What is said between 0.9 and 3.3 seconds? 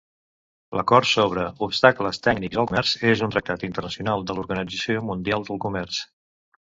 sobre Obstacles Tècnics al Comerç és